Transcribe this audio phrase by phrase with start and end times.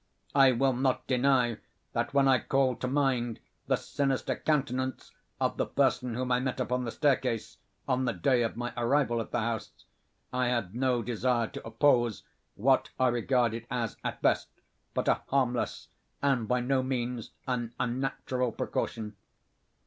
[0.33, 1.57] I will not deny
[1.93, 6.59] that when I called to mind the sinister countenance of the person whom I met
[6.59, 9.85] upon the staircase, on the day of my arrival at the house,
[10.33, 12.23] I had no desire to oppose
[12.55, 14.47] what I regarded as at best
[14.95, 15.89] but a harmless,
[16.19, 19.15] and by no means an unnatural, precaution.